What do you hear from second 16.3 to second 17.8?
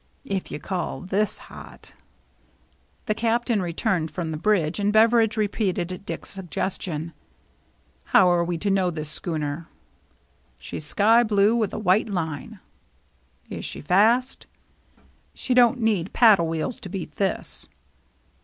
wheels to beat this."